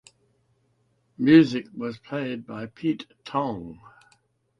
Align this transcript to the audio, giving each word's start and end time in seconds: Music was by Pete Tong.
Music 1.19 1.67
was 1.75 1.99
by 1.99 2.65
Pete 2.73 3.05
Tong. 3.23 3.79